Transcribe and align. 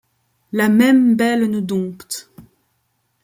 La 0.51 0.67
même 0.67 1.15
belle 1.15 1.45
nous 1.45 1.61
dompte 1.61 2.31